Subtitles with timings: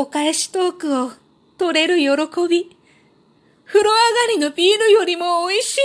[0.00, 1.10] お返しトークを
[1.58, 2.06] 取れる喜
[2.48, 2.76] び。
[3.64, 5.80] 風呂上がりのビールよりも美味しい。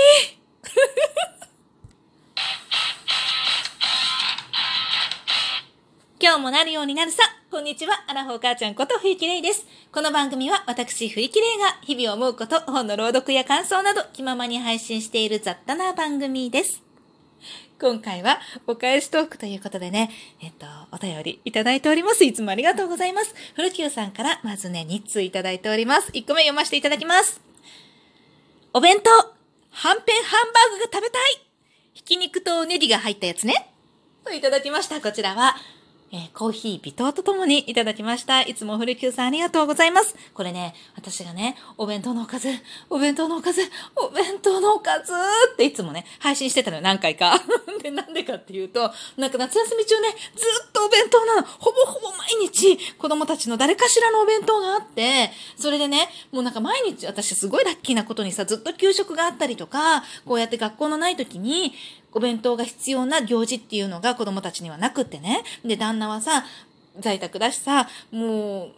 [6.21, 7.23] 今日もなるようになるさ。
[7.49, 8.03] こんにちは。
[8.05, 9.65] アラフォー母ちゃんこと冬木玲です。
[9.91, 16.83] この番組は私冬木玲が日々思うこと、本の朗読や感想など気ままに配信している雑多な番組です。
[17.79, 20.09] 今回はお返しトークということでね、
[20.41, 22.23] えっと、お便りいただいております。
[22.23, 23.35] いつもありがとうございます。
[23.55, 26.11] 古久さんからまずね、2通いただいております。
[26.11, 27.41] 1個目読ませていただきます。
[28.73, 31.45] お弁当、はんぺんハンバーグが食べたい
[31.93, 33.69] ひき肉とネギが入ったやつね。
[34.23, 35.01] といただきました。
[35.01, 35.55] こちらは、
[36.15, 38.43] えーコーヒー微糖とともにいただきました。
[38.43, 40.15] いつも古久さんありがとうございます。
[40.35, 42.49] これね、私がね、お弁当のおかず、
[42.87, 43.61] お弁当のおかず、
[43.95, 45.11] お弁当のおかず
[45.53, 47.41] っていつもね、配信してたのよ、何回か。
[47.81, 51.41] で、なんでかっていうと、なんか夏休み中ね、ずっとお弁当なの。
[51.41, 61.73] ほぼほぼ毎日、子供たちの誰かしらのお弁当があって、それでね、もうなんか毎日、私すごいラッキーなことにさ、ずっと給食があったりとか、こうやって学校のない時に、
[62.15, 65.43] お弁当が必要な行事っていうのが子供たちにはなくってね。
[65.65, 66.45] で、旦那はさ、
[66.99, 68.71] 在宅だしさ、も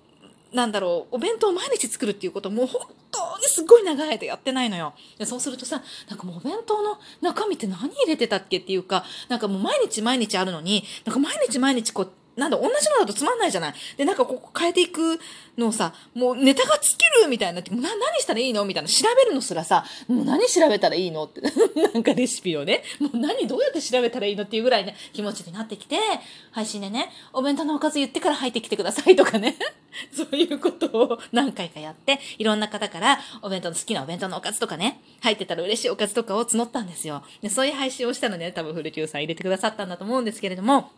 [0.53, 2.81] う、なんだろう、お弁当を毎日作るっていうこともう本
[3.11, 4.93] 当にすごい長い間やってないのよ。
[5.17, 13.73] でそうするとさ、なんかもうお弁当の中身って何入れてたっけっていうか、なんかもう毎日毎日あるのに、なんか毎日毎日こう、なんだ、同じのだとつまんないじゃない。
[13.97, 15.19] で、なんかここ変えていく
[15.57, 18.65] のをさ、もうネタが尽きるみたいな、な何したらいいの？
[18.65, 18.89] みたいな。
[18.89, 21.23] 調べるのすらさ、もう何調べたらいいの？
[21.23, 21.41] って。
[21.93, 22.83] なんかレシピをね。
[22.99, 25.97] もう何どうやって調べたらいいのっていうぐらいね、気持ちになってきて、
[26.51, 29.55] 配信でね、お弁当のおかず言ってから入ってきてくださいとかね。
[30.13, 37.23] そういうことを何回かやって、いろんな方からお弁当の好きなお弁当のおかずとかね、入ってたら嬉しいおかずとかを募ったんですよ。
[37.41, 40.91] でそういう配信をしたので、ね、多分古久さん入れてくださったんだと思うんですけれども、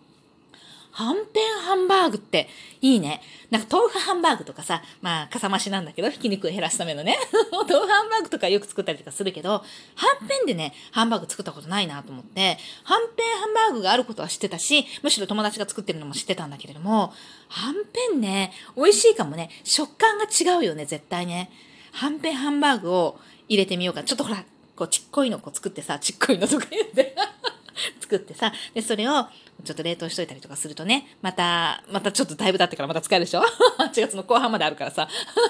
[0.97, 2.49] はんぺんハンバーグって
[2.81, 3.21] いいね。
[3.51, 7.19] なんか豆腐ハンバーグとかさ、まあ、かさ増しなんだけど、ひき肉を減らすためのね。
[7.53, 17.13] 豆腐ハンバーグとかよく作ったりとかするけど、はんぺんでね、ハンバーグ作ったことないなと思って、はんぺんハンバーグがあることは知ってたし、むしろ友達が作ってるのも知ってたんだけれども、
[17.49, 19.51] はんぺんね、美味しいかもね。
[19.63, 21.51] 食感が違うよね、絶対ね。
[21.91, 24.03] はんぺんハンバーグを入れてみようか。
[24.03, 24.43] ちょっとほら、
[24.75, 27.15] こう、ちっこいのこう作ってさ、ちっこいのとか言って。
[28.07, 29.27] 作ってさ、で、それを
[29.65, 33.41] ちょっと冷凍しといたりとかするとね、また、またちょっとだいぶ経ってからまた使えるでしょ
[33.79, 35.09] ?8 月の後半まであるからさ。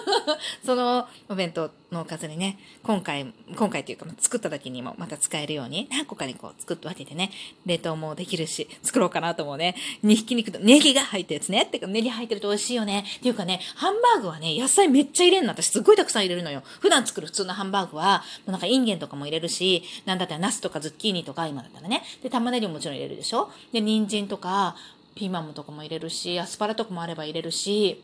[0.66, 7.32] そのお弁当のおかずにね、今回、今回っていうか作った時にもまた使えるように何個かにこう作って分けてね、
[7.66, 9.76] 冷凍もできるし、作ろうかなと思うね。
[10.02, 11.64] にひき肉とネギが入ったやつね。
[11.64, 13.06] ってかネギ入ってると美味しいよね。
[13.18, 15.52] っていうかね、ハンバーグはね、野菜めっちゃ入れるの。
[15.52, 16.64] 私すっごいたくさん入れるのよ。
[16.80, 22.04] 普段作る普通のハンバーグは、もうなんかインゲンとかも入れるし、なんだったらナスとかズッキーニとか今だったらね。
[22.24, 23.50] で、玉ねぎももちろん入れるでしょ？
[23.72, 24.76] で、人参とか、
[25.16, 28.04] ピーマンとかも入れるし、アスパラとかもあれば入れるし、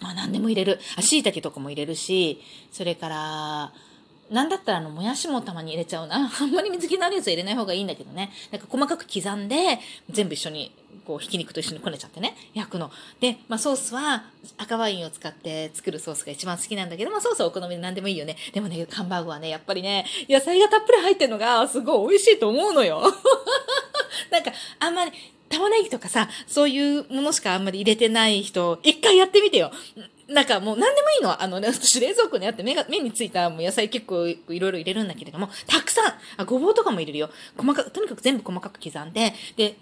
[0.00, 0.78] まあ何でも入れる。
[0.96, 2.40] あ、椎茸とかも入れるし、
[2.72, 3.72] それから、
[4.30, 6.30] なんだったらあの、もやしもたまに入れちゃうな。
[6.40, 8.30] あんまり水気のあるやつは入れない方がいいんだけどね。
[8.50, 9.78] なんか細かく刻んで、
[10.10, 10.70] 全部一緒に、
[11.06, 12.90] こう、ひき肉と一緒にこねちゃってね、焼くの。
[13.20, 14.24] で、まあソースは
[14.58, 18.36] 赤ワインを使って作るソースが一番好きなんだけど、まあソースはお好みで何でもいいよね。
[18.52, 23.02] でもね、ハンバーグはね、やっぱりね、野菜がたっぷり入ってるのがすごい美味しいと思うのよ。
[24.32, 25.12] なんか、あんまり、
[25.48, 29.72] 玉ねぎとかさ、そういうものしかあんまり入れてない人、一回やってみてよ。
[30.28, 31.42] なんかもう何でもいいの。
[31.42, 37.30] あのね、私冷蔵庫にあって目が、目についたもう野菜結構いろいろ入れるんだけれども、たくさんあ、ごぼうとかも入れるよ。
[37.56, 39.76] 細かく、とにかく全部細かく刻んで、で、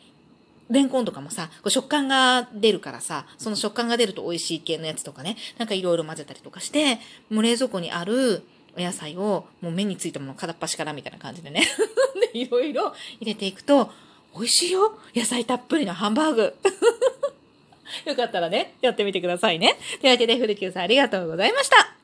[0.71, 6.99] レンコンとかもさ、こう食感が出るからさ、その食感が出ると美味しい系のやつとかね、なんかいろいろ混ぜたりとかして、
[7.31, 8.45] もう冷蔵庫にある
[8.77, 11.63] お野菜をもう目についたもの片っ端からみたいな感じでね、
[12.33, 13.91] でいろいろ入れていくと、
[14.37, 16.55] 美味しいよ野菜たっぷりのハンバーグ。
[18.05, 19.79] よかったらね、やってみてくださいね。
[20.01, 21.95] というわけで、古久さんありがとうございました。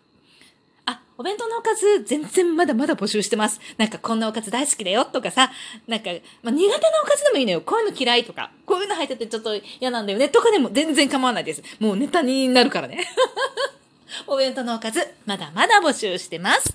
[0.86, 3.60] あ、お弁当のおかず、全然まだまだ募集してます。
[3.76, 5.52] なんか、こんなおかず大好きだよとかさ、
[5.86, 6.10] なんか、
[6.42, 7.60] まあ、苦手なおかずでもいいのよ。
[7.60, 11.62] こういうの嫌いとか、こういうの入っててちょっと嫌なんだよねとかでも全然構わないです。
[11.78, 13.06] もうネタになるからね。
[14.26, 16.74] お弁当のおかず、まだまだ募集してます。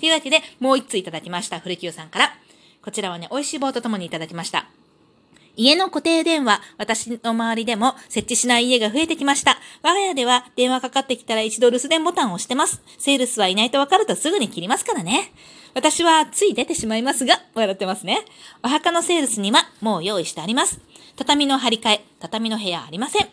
[0.00, 1.60] というわけで、もう一ついただきました。
[1.60, 2.38] 古久さんから。
[2.82, 4.66] こちらはね、美味しい棒とともにいただきました。
[5.58, 9.58] 家の固定電話、私の周りでも設置しない家が増えてきました。
[9.82, 12.80] 我が家では電話かかってきたら一度留守電ボタンを押してます。
[12.96, 15.32] セールスはいないと分かるとすぐに切りますからね。
[15.74, 18.24] 私はつい出てしまいますが、笑ってますね。
[18.62, 20.78] お墓のセールスにはもう用意してあります。
[21.16, 23.26] 畳の張り替え、畳の部屋ありません。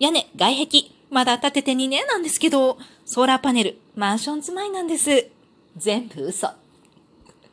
[0.00, 5.28] 屋根、外壁、まだ建てて2年なんですけど、ソーラーパネル、マンション住まいなんです。
[5.76, 6.48] 全部嘘。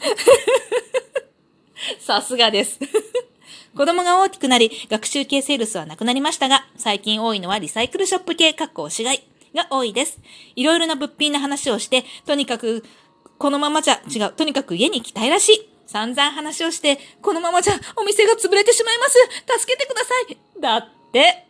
[2.00, 2.80] さすがです。
[3.76, 10.20] 子供が大きくなり、学習系セールスはなくなりましたが、最近多いのはリサイクルショップ系、かっこおしがいが多いです。
[10.56, 12.84] いろいろな物品の話をして、とにかく、
[13.38, 14.34] このままじゃ違う。
[14.34, 15.70] とにかく家に来たいらしい。
[15.88, 19.18] 散々話をして、このままじゃお店が潰れてしまいます。
[19.60, 20.38] 助けてください。
[20.62, 21.48] だって。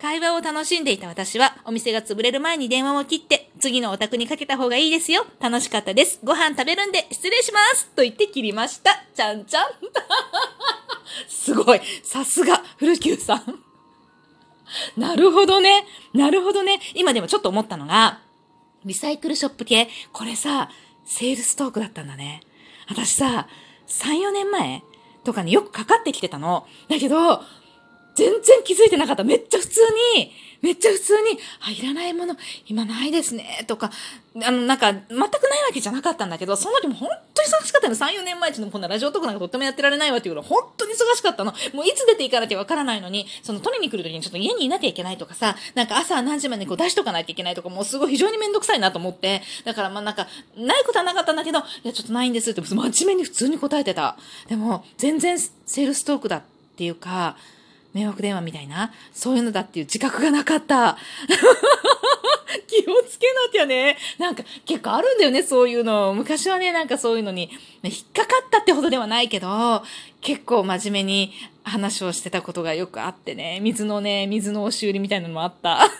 [0.00, 5.24] 会話を楽しんでいた私は、お店が潰れる前に電話を切って、次のお宅にかけた方がいいですよ。
[5.40, 6.18] 楽しかったです。
[6.22, 7.86] ご飯食べるんで、失礼します。
[7.96, 9.04] と言って切りました。
[9.14, 9.64] ちゃんちゃん。
[11.28, 11.80] すごい。
[12.02, 13.64] さすが、古久さん。
[14.96, 15.86] なるほどね。
[16.12, 16.80] なるほどね。
[16.94, 18.20] 今でもちょっと思ったのが、
[18.84, 20.70] リサイクルショップ系、これさ、
[21.04, 22.40] セールストークだったんだね。
[22.88, 23.46] 私さ、
[23.86, 24.82] 3、4年前
[25.24, 26.66] とかによくかかってきてたの。
[26.88, 27.42] だけど、
[28.14, 29.24] 全然気づいてなかった。
[29.24, 29.80] めっちゃ普通
[30.16, 30.32] に、
[30.64, 33.90] めっちゃ普通に、あ、いらないもの、今ないですね、とか、
[34.42, 35.30] あの、なんか、全くないわ
[35.74, 37.94] けじゃなかったんだけど、その時も本当に忙しかったの。
[37.94, 41.52] 3、4年前のこんなラジオとかなんかとってもやってられないわっていうぐらい、本当に忙しかったの。
[41.74, 52.76] もういつ出ていかなきゃわからないのに、その取りに来る時にちょっと家にいなきゃいけないとかさ、なんか朝何時までこう出しとかなきゃいけないとか、もうすごい非常にめんどくさいなと思って、だからまあなんか、ないことはなかったんだけど、いや、ちょっとないんですって、真
[53.06, 54.16] 面目に普通に答えてた。
[54.48, 56.42] でも、全然セールストークだっ
[56.76, 57.36] ていうか、
[57.94, 60.98] 迷惑電話みたいな、そういうのだっていう自覚がなかった。
[62.66, 63.96] 気をつけなきゃね。
[64.18, 66.12] なんか結構あるんだよね、そういうの。
[66.14, 67.50] 昔はね、なんかそういうのに
[67.82, 69.82] 引っかかったってほどではないけど、
[70.20, 71.32] 結構真面目に
[71.62, 75.80] 話をしてたことがよくあってね、水のね、水の押し売りみたいなのもあった。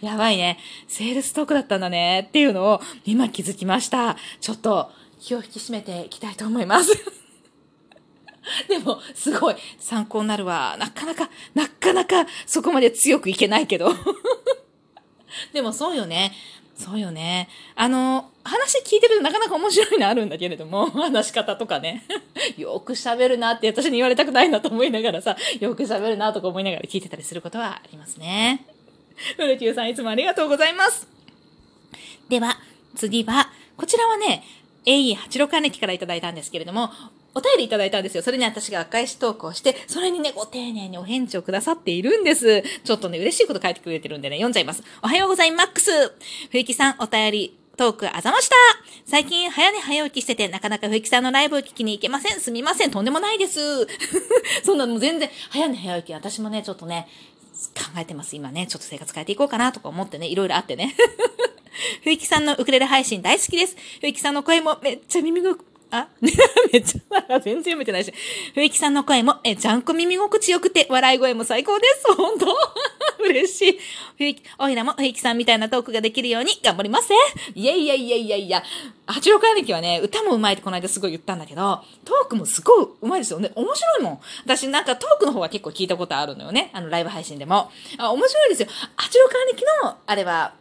[0.00, 0.58] やばいね。
[0.88, 4.16] セールストークだったんだねっていうのを今気づきました。
[4.40, 4.90] ちょっと
[5.20, 6.92] 気を引き締めていきたいと思います。
[8.68, 10.76] でも、すごい参考になるわ。
[10.78, 13.92] なかなか、なかなかそこまで強くいけないけど。
[15.52, 16.32] でもそうよね。
[16.76, 17.48] そうよね。
[17.76, 22.04] あの、話聞いてるとなかなか面白いのあるんだけれども、 話し方とかね。
[22.56, 28.66] よく喋るなって私に言われたくないなと思いながらさ、よく喋るなとか思いながら聞いてたりすることはありますね。
[29.36, 31.06] 古木さんいつもありがとうございます。
[32.28, 32.58] では、
[32.96, 34.42] 次は、こちらはね、
[34.86, 36.90] AE86 姉貴からいただいたんですけれども、
[37.34, 38.22] お便りいただいたんですよ。
[38.22, 42.62] それに私が赤石投稿して、それにね、ご丁寧にお返事をくださっているんです。
[42.84, 44.82] ちょっとね、嬉しいこと書いてくれてるんでね、読んじゃいます。
[45.02, 45.90] おはようございます。
[46.50, 48.54] 冬木さん、お便り、トークあざました。
[49.04, 52.40] 最近早寝早起きしてて、なかなか冬木さんのライブを聞きに行けません。
[52.40, 52.92] すみません。
[52.92, 53.88] とんでもないです。
[54.64, 57.08] そんなの全然、早寝早起き、私もね、ちょっとね、
[57.74, 58.36] 考えてます。
[58.36, 60.94] 今ね、ちょっと生活変えていこうかなとか思ってね、いろいろあってね。
[62.02, 63.76] 冬木さんのウクレレ配信大好きです。
[64.00, 65.56] 冬木さんの声もめっちゃ耳が
[65.90, 66.08] あ？
[66.20, 66.28] め
[66.80, 68.12] っちゃ、全然読めてないし。
[68.54, 72.12] 冬木さんの声も、え、ちゃんこ耳心地よくて、笑い声も最高です。
[72.14, 72.46] 本当？
[73.24, 73.78] 嬉しい。
[74.18, 77.10] 冬木、おいらも冬木さんみたいなトークができるように頑張ります
[77.54, 78.62] いやいやいやいやいや。
[79.06, 83.52] 八六兄貴はね、歌も上手いってこの間すごい言ったんだけど、トークもすごい上手いですよね。
[83.54, 84.20] 面白いもん。
[84.44, 86.70] 私なんかトークの方は結構聞いたことあるのよね。
[86.72, 87.70] あの、ライブ配信でも。
[87.98, 88.68] あ、面白いですよ。
[88.96, 90.54] 八六兄貴の、あれは、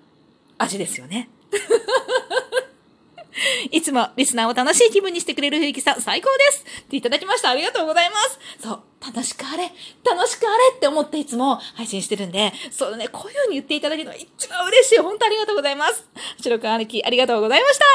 [0.63, 1.29] 味ですよね。
[3.71, 7.49] いつもリスナーを楽しい気分にしてくれる冬木さん、最高ですっていただきました。
[7.49, 8.39] ありがとうございます。
[8.59, 9.71] そう、楽しくあれ、
[10.03, 14.97] 楽しくあれって思っていつも配信してるんで、そうね、こういう風に言っていただけるのが一番嬉しい。
[14.99, 16.07] 本当ありがとうございます。
[16.41, 17.85] 白く兄貴、ありがとうございました。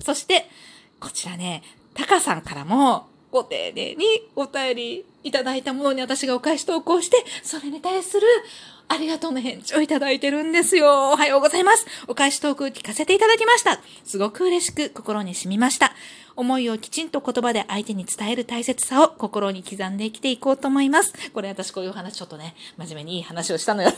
[0.00, 0.48] そして、
[1.00, 1.62] こちらね、
[1.94, 4.04] タカさんからも、ご丁寧に
[4.36, 8.26] お便りいただいたものに私がお返し投稿して、それに対する
[8.92, 11.12] ありがとうの返事をいただいてるんですよ。
[11.12, 11.86] おはようございます。
[12.08, 13.80] お返しトーク聞かせていただきました。
[14.04, 15.94] すごく嬉しく心に染みました。
[16.36, 21.14] 思いをきちんと言葉で相手に伝える大切さを心に刻んで生きていこうと思います。
[21.32, 23.90] これ私こういう話ちょっとね、真面目にいい話をしたのよ。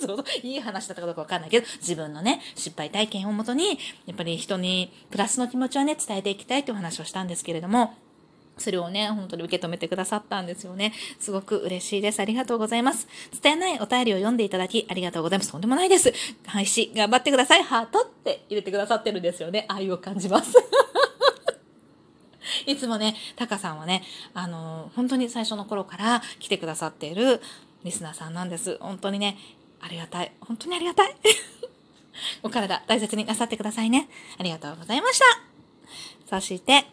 [0.00, 7.96] そういい話だったかどうかわかんないけど、自分のね、失敗体験をもとに、やっぱり人にプラスの気持ちをね、伝えていきたいという話をしたんですけれども、
[8.58, 10.92] それをね、本当に受け止めてくださったんですよね。
[11.20, 12.20] すごく嬉しいです。
[12.20, 13.06] ありがとうございます。
[13.42, 15.52] 伝えないお便りを読んでいただき、ありがとうございます。
[15.52, 16.12] とんでもないです。
[16.46, 17.62] 配信、頑張ってください。
[17.62, 19.66] ハートって入れてくださってるんですよね。
[19.68, 20.54] 愛を感じます。
[22.66, 27.40] いつもね、タカさんはね、あの本当に最初の頃から来てくださっている
[27.84, 28.78] リスナーさんなんです。
[28.80, 29.36] 本当にね、
[29.80, 30.32] ありがたい。
[30.40, 31.14] 本当にありがたい。
[32.42, 34.08] お体大切になさってくださいね。
[34.38, 35.24] ありがとうございました。
[36.28, 36.86] そして、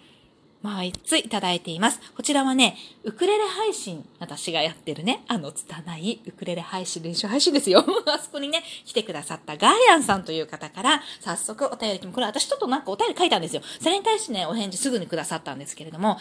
[0.63, 1.99] まあ、一ついただいています。
[2.15, 7.85] こちらはね、ウクレレ配信、私がやってるね、あの、拙いウクレレ配信、練習配信ですよ。
[8.07, 13.61] あそこにね、来てくださったガーヤンさんという方から、早速お便り、これ私ちょっとなんかお便り書いたんですよ。
[13.81, 16.17] それに対してね、お返事すぐにくださったんですけれども、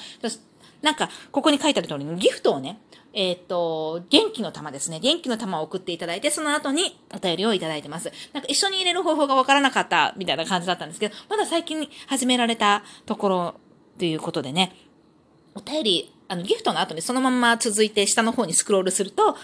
[0.83, 2.81] なんか、ここに書いてある通りにギフトをね、
[3.15, 4.99] えっ、ー、と、元気の玉ですね。
[4.99, 8.11] 元気の玉を送っていただいて、その後にお便りをいただいてます。
[8.33, 13.55] なんか一緒に入れる方法がわからなかったみたいな感じだったんですけど、まだ最近始められたところ
[13.99, 14.75] ということでね、
[15.55, 19.37] お便りあの、ギフトの後にそのまま続いて下の方にスクロールすると、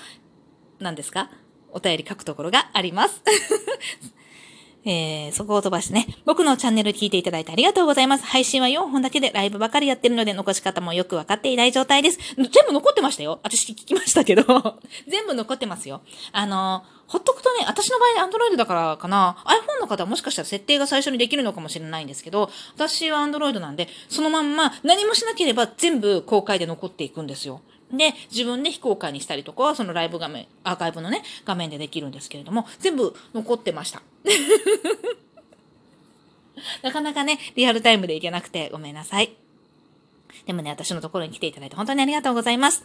[0.81, 1.31] 何ですか？
[1.71, 3.23] お便り書くところがあります。
[4.85, 8.25] えー、そこを飛ばしてね、僕のチャンネル聞いていただいてありがとうございます。
[8.25, 12.19] 配信は4本だけでライブばかりやってるので残し方もよくわかっていない状態です。
[12.37, 13.41] 全部残ってましたよ。
[13.43, 14.43] 私聞きましたけど。
[15.09, 16.01] 全部残ってますよ。
[16.33, 27.63] あのほっとくとね、私の場合 Android だからかな、iPhone の方はもしかしたら設定が最初にできるのかもしれないんですけど、私は Android なんで、そのまんま何もしなければ全部公開で残っていくんですよ。
[27.93, 34.03] で、自分で非公開にしたりとかは、そのライブ画面、アーカイブのね、画面でできるんですけれども、全部残ってました。
[36.83, 39.33] なかなかね、リアルタイムでいけなくてごめんなさい。
[40.47, 42.85] でもね、私のところに来ていただいて本当にありがとうございます。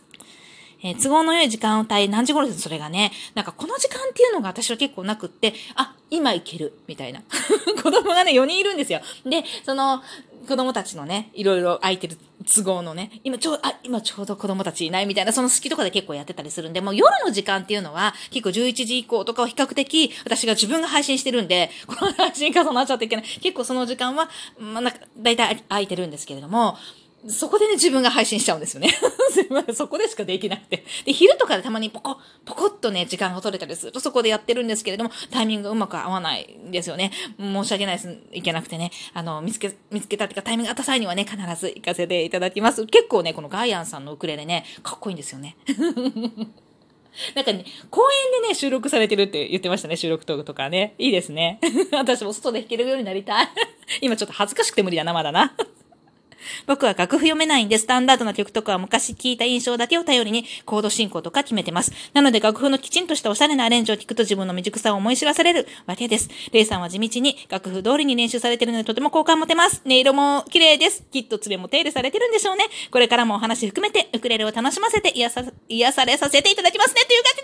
[0.84, 2.60] えー、都合の良い時間帯、何時頃です？
[2.60, 3.12] それがね。
[3.36, 7.22] なんかこの時間っていうのが私は結構なくって、あ、今行ける、みたいな。
[7.82, 9.00] 子供がね、4人いるんですよ。
[9.26, 10.04] で、その、
[10.48, 23.26] 子供たちのね、いろいろ空いてる都合のね、今ちょう、あ、今ちょうど子供たちいないみたいな、その隙とかで結構やってたりするんで、もう夜の時間っていうのは、結構11時以降とかは比較的、私が自分が配信してるんで、 この配信重なっちゃっていけない。
[23.26, 26.78] 結構その時間は、まあ、なんか、だいたい空いてるんですけれども、
[27.28, 28.90] そこでね、自分が配信しちゃうんですよね。
[29.74, 30.84] そこでしかできなくて。
[31.06, 37.12] で、昼とかでたまにポコ、ポコっとね、時間が取れたりするとそこでやってるんですけれども、タイミングうまく合わないんですよね。
[37.40, 38.18] 申し訳ないです。
[38.34, 38.92] いけなくてね。
[39.14, 42.86] あの、見つけ、見つけたっていうかタイミングがあった際にはね、必ず行かせていただきます。
[42.88, 45.56] 結構ね、このガイアンさんのウクレレね、かっこいいんですよね。
[47.36, 48.02] なんかね、公
[48.36, 50.96] 園でね、収録されてるって言ってましたね、収録トークとかね。
[50.98, 51.60] いいですね。
[51.94, 53.48] 私も外で弾けるようになりたい。
[54.02, 55.56] 今ちょっと恥ずかしくて無理だな、まだな。
[56.68, 61.92] 僕は楽譜読めないんで、スタンダードな曲とかは昔聞いた印象だけを頼りにコード進行とか決めてます。
[62.14, 66.30] なので楽譜のきちんとしたおしゃれなアレンジを聞くと自分の未熟さを思い知らされるわけです。
[66.52, 69.82] レイさんは地道に楽譜通りに練習されてるのでとても好感持てます。
[69.86, 71.04] 音色も綺麗です。
[71.12, 72.66] きっと連れも手入れされてるんでしょうね。
[72.92, 77.02] これからもお話含めてウクレレを楽しませて癒さ、癒されさせていただきますね。
[77.08, 77.42] という感じで